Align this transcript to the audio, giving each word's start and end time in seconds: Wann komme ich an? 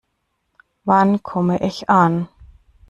Wann 0.83 1.21
komme 1.21 1.59
ich 1.61 1.87
an? 1.87 2.27